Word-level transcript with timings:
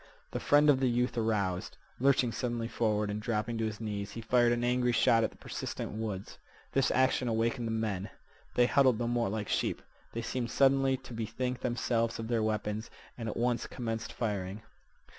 The 0.31 0.39
friend 0.39 0.67
of 0.71 0.79
the 0.79 0.89
youth 0.89 1.15
aroused. 1.15 1.77
Lurching 1.99 2.31
suddenly 2.31 2.67
forward 2.67 3.11
and 3.11 3.21
dropping 3.21 3.59
to 3.59 3.67
his 3.67 3.79
knees, 3.79 4.09
he 4.13 4.21
fired 4.21 4.51
an 4.51 4.63
angry 4.63 4.93
shot 4.93 5.23
at 5.23 5.29
the 5.29 5.37
persistent 5.37 5.91
woods. 5.91 6.39
This 6.71 6.89
action 6.89 7.27
awakened 7.27 7.67
the 7.67 7.71
men. 7.71 8.09
They 8.55 8.65
huddled 8.65 8.97
no 8.97 9.07
more 9.07 9.29
like 9.29 9.47
sheep. 9.47 9.79
They 10.13 10.23
seemed 10.23 10.49
suddenly 10.49 10.97
to 10.97 11.13
bethink 11.13 11.59
themselves 11.59 12.17
of 12.17 12.29
their 12.29 12.41
weapons, 12.41 12.89
and 13.15 13.29
at 13.29 13.37
once 13.37 13.67
commenced 13.67 14.11
firing. 14.11 14.63